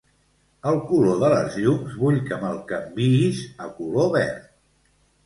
El 0.69 0.77
color 0.91 1.19
de 1.23 1.27
les 1.33 1.57
llums, 1.63 1.91
vull 2.03 2.17
que 2.29 2.39
me'l 2.45 2.57
canviïs 2.71 3.43
a 3.67 3.69
color 3.77 4.11
verd. 4.17 4.49